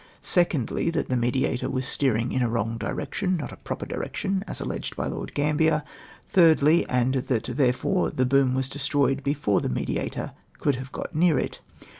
[0.23, 3.85] 2ndly, that the Mediator was steering in a wrong direc tion^ not a "^ proper
[3.85, 5.83] direction^' as alleged by Lord Gambler,
[6.35, 11.37] ordly, and that therefore the boom was destroyed before the Mediator could have got near
[11.37, 11.59] it.